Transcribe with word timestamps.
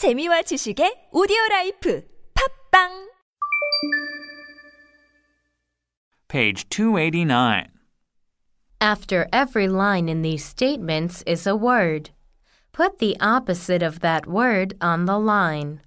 재미와 0.00 0.40
지식의 0.48 1.10
오디오 1.12 1.36
라이프 1.50 2.00
팝빵 2.32 3.10
Page 6.26 6.70
289. 6.70 7.68
After 8.80 9.28
every 9.30 9.68
line 9.68 10.08
in 10.08 10.22
these 10.22 10.42
statements 10.42 11.22
is 11.26 11.46
a 11.46 11.54
word. 11.54 12.16
Put 12.72 12.98
the 12.98 13.14
opposite 13.20 13.82
of 13.82 14.00
that 14.00 14.26
word 14.26 14.72
on 14.80 15.04
the 15.04 15.18
line. 15.18 15.82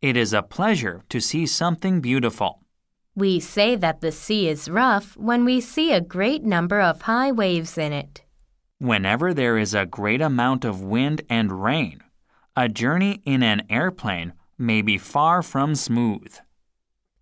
It 0.00 0.16
is 0.16 0.34
a 0.34 0.42
pleasure 0.42 1.04
to 1.08 1.20
see 1.20 1.46
something 1.46 2.00
beautiful. 2.00 2.66
We 3.14 3.38
say 3.38 3.76
that 3.76 4.00
the 4.00 4.10
sea 4.10 4.48
is 4.48 4.68
rough 4.68 5.16
when 5.16 5.44
we 5.44 5.60
see 5.60 5.92
a 5.92 6.00
great 6.00 6.42
number 6.42 6.80
of 6.80 7.02
high 7.02 7.30
waves 7.30 7.78
in 7.78 7.92
it. 7.92 8.24
Whenever 8.80 9.32
there 9.32 9.56
is 9.56 9.72
a 9.72 9.86
great 9.86 10.20
amount 10.20 10.64
of 10.64 10.82
wind 10.82 11.22
and 11.30 11.62
rain, 11.62 12.02
a 12.56 12.68
journey 12.68 13.22
in 13.24 13.42
an 13.42 13.62
airplane 13.70 14.32
may 14.58 14.82
be 14.82 14.98
far 14.98 15.42
from 15.42 15.74
smooth. 15.74 16.34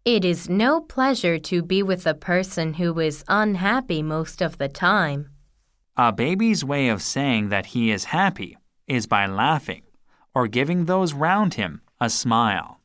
It 0.04 0.24
is 0.24 0.48
no 0.48 0.80
pleasure 0.80 1.38
to 1.38 1.62
be 1.62 1.82
with 1.82 2.06
a 2.06 2.14
person 2.14 2.74
who 2.74 2.98
is 2.98 3.24
unhappy 3.28 4.02
most 4.02 4.42
of 4.42 4.58
the 4.58 4.68
time. 4.68 5.30
A 5.96 6.12
baby's 6.12 6.64
way 6.64 6.88
of 6.88 7.02
saying 7.02 7.50
that 7.50 7.66
he 7.66 7.90
is 7.90 8.04
happy 8.04 8.56
is 8.86 9.06
by 9.06 9.26
laughing 9.26 9.82
or 10.34 10.48
giving 10.48 10.86
those 10.86 11.12
round 11.12 11.54
him 11.54 11.82
a 12.00 12.10
smile. 12.10 12.80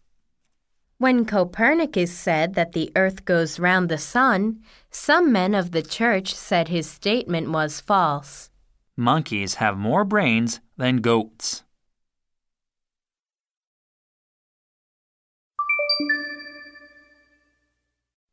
When 0.98 1.26
Copernicus 1.26 2.12
said 2.12 2.54
that 2.54 2.72
the 2.72 2.92
earth 2.96 3.26
goes 3.26 3.60
round 3.60 3.90
the 3.90 3.98
sun, 3.98 4.62
some 4.92 5.32
men 5.32 5.54
of 5.54 5.72
the 5.72 5.82
church 5.82 6.34
said 6.34 6.68
his 6.68 6.90
statement 6.90 7.52
was 7.52 7.82
false. 7.82 8.50
Monkeys 8.96 9.56
have 9.56 9.78
more 9.78 10.06
brains 10.06 10.62
than 10.78 10.98
goats. 10.98 11.65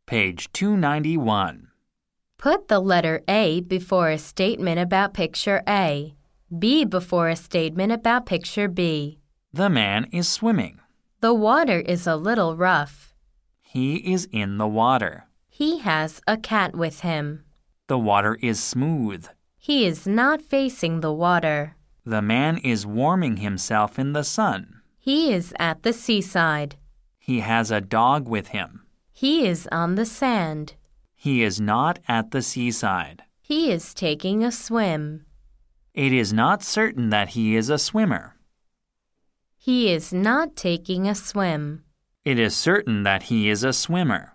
Page 0.06 0.52
291. 0.52 1.68
Put 2.36 2.68
the 2.68 2.80
letter 2.80 3.22
A 3.28 3.60
before 3.60 4.10
a 4.10 4.18
statement 4.18 4.78
about 4.78 5.14
picture 5.14 5.62
A, 5.66 6.14
B 6.58 6.84
before 6.84 7.28
a 7.28 7.36
statement 7.36 7.92
about 7.92 8.26
picture 8.26 8.68
B. 8.68 9.20
The 9.52 9.70
man 9.70 10.06
is 10.12 10.28
swimming. 10.28 10.80
The 11.20 11.32
water 11.32 11.80
is 11.80 12.06
a 12.06 12.16
little 12.16 12.56
rough. 12.56 13.14
He 13.62 14.12
is 14.12 14.28
in 14.32 14.58
the 14.58 14.66
water. 14.66 15.28
He 15.48 15.78
has 15.78 16.20
a 16.26 16.36
cat 16.36 16.74
with 16.76 17.00
him. 17.00 17.44
The 17.86 17.98
water 17.98 18.36
is 18.42 18.62
smooth. 18.62 19.28
He 19.56 19.86
is 19.86 20.06
not 20.06 20.42
facing 20.42 21.00
the 21.00 21.12
water. 21.12 21.76
The 22.04 22.20
man 22.20 22.58
is 22.58 22.84
warming 22.84 23.36
himself 23.36 23.98
in 23.98 24.12
the 24.12 24.24
sun. 24.24 24.82
He 24.98 25.32
is 25.32 25.54
at 25.58 25.84
the 25.84 25.92
seaside. 25.92 26.76
He 27.24 27.38
has 27.38 27.70
a 27.70 27.80
dog 27.80 28.26
with 28.26 28.48
him. 28.48 28.84
He 29.12 29.46
is 29.46 29.68
on 29.70 29.94
the 29.94 30.04
sand. 30.04 30.74
He 31.14 31.44
is 31.44 31.60
not 31.60 32.00
at 32.08 32.32
the 32.32 32.42
seaside. 32.42 33.22
He 33.40 33.70
is 33.70 33.94
taking 33.94 34.42
a 34.42 34.50
swim. 34.50 35.24
It 35.94 36.12
is 36.12 36.32
not 36.32 36.64
certain 36.64 37.10
that 37.10 37.28
he 37.28 37.54
is 37.54 37.70
a 37.70 37.78
swimmer. 37.78 38.34
He 39.56 39.92
is 39.92 40.12
not 40.12 40.56
taking 40.56 41.06
a 41.06 41.14
swim. 41.14 41.84
It 42.24 42.40
is 42.40 42.56
certain 42.56 43.04
that 43.04 43.22
he 43.24 43.48
is 43.48 43.62
a 43.62 43.72
swimmer. 43.72 44.32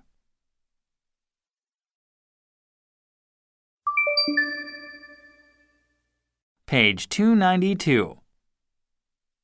Page 6.65 7.09
292. 7.09 8.17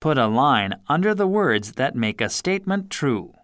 Put 0.04 0.18
a 0.18 0.28
line 0.28 0.74
under 0.90 1.16
the 1.16 1.26
words 1.26 1.72
that 1.80 1.96
make 1.96 2.20
a 2.20 2.28
statement 2.28 2.90
true. 2.90 3.36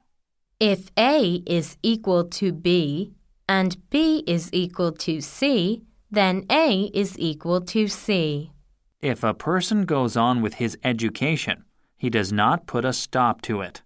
If 0.60 0.92
A 0.98 1.42
is 1.46 1.78
equal 1.82 2.26
to 2.26 2.52
B 2.52 3.14
and 3.48 3.78
B 3.90 4.26
is 4.28 4.50
equal 4.52 4.92
to 4.92 5.22
C, 5.22 5.84
then 6.12 6.46
A 6.52 6.92
is 6.94 7.18
equal 7.18 7.62
to 7.62 7.88
C. 7.88 8.52
If 9.00 9.24
a 9.24 9.34
person 9.34 9.86
goes 9.86 10.18
on 10.18 10.42
with 10.42 10.56
his 10.56 10.78
education, 10.84 11.64
he 11.98 12.10
does 12.10 12.34
not 12.34 12.68
put 12.68 12.84
a 12.84 12.92
stop 12.92 13.42
to 13.44 13.62
it. 13.62 13.82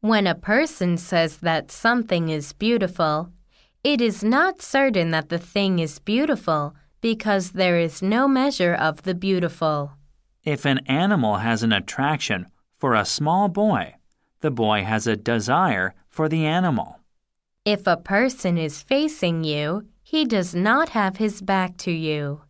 When 0.00 0.26
a 0.26 0.34
person 0.34 0.96
says 0.96 1.36
that 1.48 1.70
something 1.70 2.30
is 2.30 2.54
beautiful, 2.54 3.28
it 3.84 4.00
is 4.00 4.24
not 4.24 4.62
certain 4.62 5.10
that 5.10 5.28
the 5.28 5.36
thing 5.36 5.80
is 5.80 5.98
beautiful 5.98 6.74
because 7.02 7.50
there 7.50 7.78
is 7.78 8.00
no 8.00 8.26
measure 8.26 8.72
of 8.72 9.02
the 9.02 9.14
beautiful. 9.14 9.97
If 10.48 10.64
an 10.64 10.78
animal 10.86 11.36
has 11.36 11.62
an 11.62 11.72
attraction 11.72 12.46
for 12.78 12.94
a 12.94 13.04
small 13.04 13.50
boy, 13.50 13.96
the 14.40 14.50
boy 14.50 14.82
has 14.82 15.06
a 15.06 15.14
desire 15.14 15.94
for 16.08 16.26
the 16.26 16.46
animal. 16.46 17.00
If 17.66 17.86
a 17.86 17.98
person 17.98 18.56
is 18.56 18.80
facing 18.80 19.44
you, 19.44 19.84
he 20.02 20.24
does 20.24 20.54
not 20.54 20.88
have 21.00 21.18
his 21.18 21.42
back 21.42 21.76
to 21.84 21.90
you. 21.90 22.40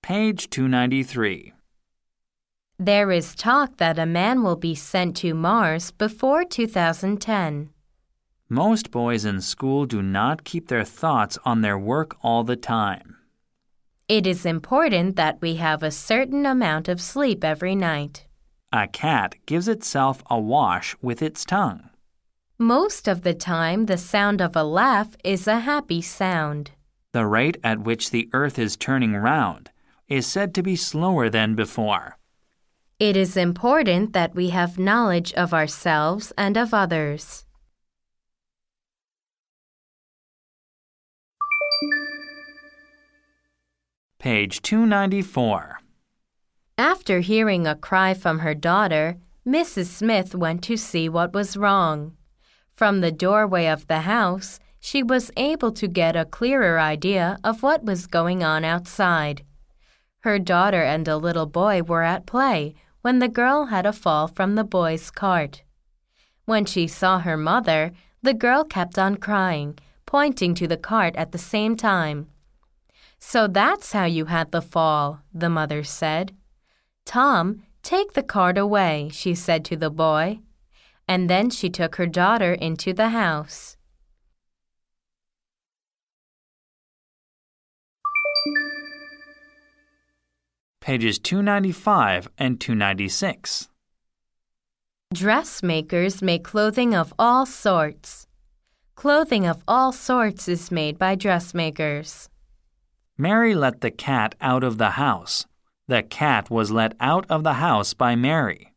Page 0.00 0.48
293. 0.48 1.54
There 2.78 3.10
is 3.10 3.34
talk 3.34 3.78
that 3.78 3.98
a 3.98 4.06
man 4.06 4.44
will 4.44 4.54
be 4.54 4.76
sent 4.76 5.16
to 5.16 5.34
Mars 5.34 5.90
before 5.90 6.44
2010. 6.44 7.70
Most 8.52 8.90
boys 8.90 9.24
in 9.24 9.40
school 9.40 9.86
do 9.86 10.02
not 10.02 10.44
keep 10.44 10.68
their 10.68 10.84
thoughts 10.84 11.38
on 11.42 11.62
their 11.62 11.78
work 11.78 12.18
all 12.22 12.44
the 12.44 12.54
time. 12.54 13.16
It 14.08 14.26
is 14.26 14.44
important 14.44 15.16
that 15.16 15.40
we 15.40 15.54
have 15.54 15.82
a 15.82 15.90
certain 15.90 16.44
amount 16.44 16.86
of 16.86 17.00
sleep 17.00 17.44
every 17.44 17.74
night. 17.74 18.26
A 18.70 18.88
cat 18.88 19.36
gives 19.46 19.68
itself 19.68 20.22
a 20.28 20.38
wash 20.38 20.94
with 21.00 21.22
its 21.22 21.46
tongue. 21.46 21.88
Most 22.58 23.08
of 23.08 23.22
the 23.22 23.32
time, 23.32 23.86
the 23.86 23.96
sound 23.96 24.42
of 24.42 24.54
a 24.54 24.64
laugh 24.64 25.16
is 25.24 25.46
a 25.46 25.60
happy 25.60 26.02
sound. 26.02 26.72
The 27.12 27.24
rate 27.24 27.56
at 27.64 27.80
which 27.80 28.10
the 28.10 28.28
earth 28.34 28.58
is 28.58 28.76
turning 28.76 29.16
round 29.16 29.70
is 30.08 30.26
said 30.26 30.54
to 30.56 30.62
be 30.62 30.76
slower 30.76 31.30
than 31.30 31.54
before. 31.54 32.18
It 32.98 33.16
is 33.16 33.34
important 33.34 34.12
that 34.12 34.34
we 34.34 34.50
have 34.50 34.78
knowledge 34.78 35.32
of 35.32 35.54
ourselves 35.54 36.34
and 36.36 36.58
of 36.58 36.74
others. 36.74 37.46
Page 44.22 44.62
294. 44.62 45.80
After 46.78 47.18
hearing 47.18 47.66
a 47.66 47.74
cry 47.74 48.14
from 48.14 48.38
her 48.38 48.54
daughter, 48.54 49.16
Mrs. 49.44 49.86
Smith 49.86 50.32
went 50.32 50.62
to 50.62 50.76
see 50.76 51.08
what 51.08 51.32
was 51.32 51.56
wrong. 51.56 52.16
From 52.72 53.00
the 53.00 53.10
doorway 53.10 53.66
of 53.66 53.88
the 53.88 54.02
house, 54.02 54.60
she 54.78 55.02
was 55.02 55.32
able 55.36 55.72
to 55.72 55.88
get 55.88 56.14
a 56.14 56.24
clearer 56.24 56.78
idea 56.78 57.36
of 57.42 57.64
what 57.64 57.82
was 57.82 58.06
going 58.06 58.44
on 58.44 58.64
outside. 58.64 59.42
Her 60.20 60.38
daughter 60.38 60.84
and 60.84 61.08
a 61.08 61.16
little 61.16 61.46
boy 61.46 61.82
were 61.82 62.04
at 62.04 62.24
play 62.24 62.76
when 63.00 63.18
the 63.18 63.26
girl 63.26 63.64
had 63.74 63.86
a 63.86 63.92
fall 63.92 64.28
from 64.28 64.54
the 64.54 64.62
boy's 64.62 65.10
cart. 65.10 65.64
When 66.44 66.64
she 66.64 66.86
saw 66.86 67.18
her 67.18 67.36
mother, 67.36 67.90
the 68.22 68.34
girl 68.34 68.62
kept 68.62 69.00
on 69.00 69.16
crying, 69.16 69.80
pointing 70.06 70.54
to 70.54 70.68
the 70.68 70.76
cart 70.76 71.16
at 71.16 71.32
the 71.32 71.38
same 71.38 71.74
time. 71.74 72.28
So 73.24 73.46
that's 73.46 73.92
how 73.92 74.04
you 74.04 74.26
had 74.26 74.50
the 74.50 74.60
fall, 74.60 75.20
the 75.32 75.48
mother 75.48 75.84
said. 75.84 76.32
Tom, 77.06 77.62
take 77.82 78.14
the 78.14 78.22
cart 78.22 78.58
away, 78.58 79.10
she 79.12 79.32
said 79.34 79.64
to 79.66 79.76
the 79.76 79.90
boy. 79.90 80.40
And 81.06 81.30
then 81.30 81.48
she 81.48 81.70
took 81.70 81.94
her 81.96 82.06
daughter 82.06 82.52
into 82.52 82.92
the 82.92 83.10
house. 83.10 83.76
Pages 90.80 91.20
295 91.20 92.28
and 92.36 92.60
296. 92.60 93.68
Dressmakers 95.14 96.20
make 96.22 96.42
clothing 96.42 96.92
of 96.92 97.14
all 97.20 97.46
sorts. 97.46 98.26
Clothing 98.96 99.46
of 99.46 99.62
all 99.68 99.92
sorts 99.92 100.48
is 100.48 100.72
made 100.72 100.98
by 100.98 101.14
dressmakers. 101.14 102.28
Mary 103.18 103.54
let 103.54 103.80
the 103.80 103.90
cat 103.90 104.34
out 104.40 104.64
of 104.64 104.78
the 104.78 104.90
house. 104.90 105.46
The 105.88 106.02
cat 106.02 106.50
was 106.50 106.70
let 106.70 106.94
out 107.00 107.26
of 107.28 107.44
the 107.44 107.54
house 107.54 107.94
by 107.94 108.16
Mary. 108.16 108.72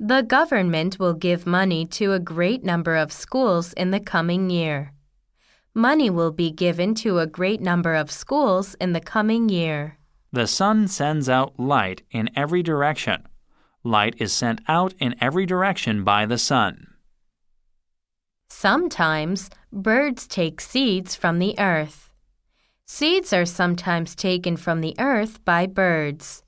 The 0.00 0.22
government 0.22 0.98
will 0.98 1.14
give 1.14 1.46
money 1.46 1.86
to 1.86 2.12
a 2.12 2.18
great 2.18 2.64
number 2.64 2.96
of 2.96 3.12
schools 3.12 3.72
in 3.72 3.92
the 3.92 4.00
coming 4.00 4.50
year. 4.50 4.92
Money 5.74 6.10
will 6.10 6.32
be 6.32 6.50
given 6.50 6.94
to 6.96 7.18
a 7.18 7.26
great 7.26 7.60
number 7.60 7.94
of 7.94 8.10
schools 8.10 8.74
in 8.80 8.92
the 8.92 9.00
coming 9.00 9.48
year. 9.48 9.98
The 10.32 10.46
sun 10.46 10.88
sends 10.88 11.28
out 11.28 11.58
light 11.58 12.02
in 12.10 12.30
every 12.34 12.62
direction. 12.62 13.26
Light 13.84 14.16
is 14.18 14.32
sent 14.32 14.60
out 14.68 14.94
in 14.98 15.14
every 15.20 15.46
direction 15.46 16.02
by 16.02 16.26
the 16.26 16.38
sun. 16.38 16.88
Sometimes 18.48 19.48
birds 19.72 20.26
take 20.26 20.60
seeds 20.60 21.14
from 21.14 21.38
the 21.38 21.58
earth. 21.58 22.05
Seeds 22.88 23.32
are 23.32 23.44
sometimes 23.44 24.14
taken 24.14 24.56
from 24.56 24.80
the 24.80 24.94
earth 25.00 25.44
by 25.44 25.66
birds. 25.66 26.44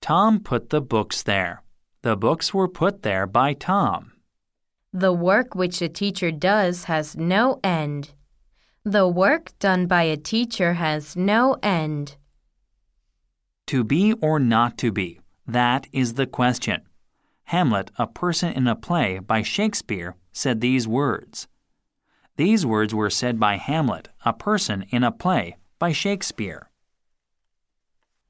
Tom 0.00 0.38
put 0.38 0.70
the 0.70 0.80
books 0.80 1.24
there. 1.24 1.64
The 2.02 2.16
books 2.16 2.54
were 2.54 2.68
put 2.68 3.02
there 3.02 3.26
by 3.26 3.54
Tom. 3.54 4.12
The 4.92 5.12
work 5.12 5.56
which 5.56 5.82
a 5.82 5.88
teacher 5.88 6.30
does 6.30 6.84
has 6.84 7.16
no 7.16 7.58
end. 7.64 8.12
The 8.84 9.08
work 9.08 9.50
done 9.58 9.88
by 9.88 10.04
a 10.04 10.16
teacher 10.16 10.74
has 10.74 11.16
no 11.16 11.56
end. 11.60 12.18
To 13.66 13.82
be 13.82 14.12
or 14.12 14.38
not 14.38 14.78
to 14.78 14.92
be, 14.92 15.18
that 15.44 15.88
is 15.92 16.14
the 16.14 16.28
question. 16.28 16.82
Hamlet, 17.46 17.90
a 17.98 18.06
person 18.06 18.52
in 18.52 18.68
a 18.68 18.76
play 18.76 19.18
by 19.18 19.42
Shakespeare, 19.42 20.14
said 20.32 20.60
these 20.60 20.86
words. 20.86 21.48
These 22.36 22.64
words 22.64 22.94
were 22.94 23.10
said 23.10 23.40
by 23.40 23.56
Hamlet, 23.56 24.08
a 24.24 24.32
person 24.32 24.86
in 24.90 25.02
a 25.02 25.10
play 25.10 25.56
by 25.84 25.92
Shakespeare. 25.92 26.70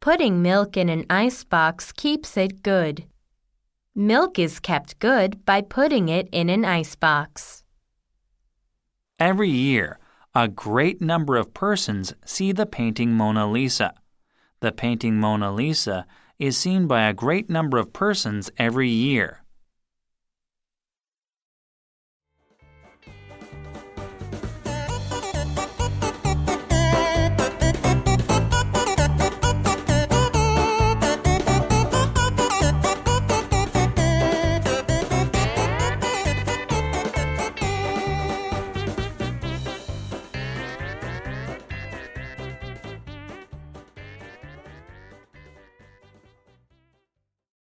Putting 0.00 0.42
milk 0.42 0.76
in 0.76 0.88
an 0.88 1.06
icebox 1.08 1.92
keeps 1.92 2.36
it 2.36 2.64
good. 2.64 3.04
Milk 3.94 4.40
is 4.40 4.58
kept 4.58 4.98
good 4.98 5.44
by 5.44 5.60
putting 5.60 6.08
it 6.08 6.28
in 6.32 6.50
an 6.50 6.64
icebox. 6.64 7.62
Every 9.20 9.50
year, 9.50 10.00
a 10.34 10.48
great 10.48 11.00
number 11.00 11.36
of 11.36 11.54
persons 11.54 12.12
see 12.26 12.50
the 12.50 12.66
painting 12.66 13.12
Mona 13.12 13.48
Lisa. 13.48 13.94
The 14.58 14.72
painting 14.72 15.20
Mona 15.20 15.52
Lisa 15.52 16.06
is 16.40 16.56
seen 16.56 16.88
by 16.88 17.02
a 17.04 17.14
great 17.14 17.48
number 17.48 17.78
of 17.78 17.92
persons 17.92 18.50
every 18.58 18.90
year. 18.90 19.44